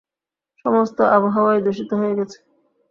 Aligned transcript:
সমস্ত 0.65 0.97
আবহাওয়াই 1.15 1.59
দূষিত 1.65 1.89
হয়ে 1.93 2.17
গেছে। 2.19 2.37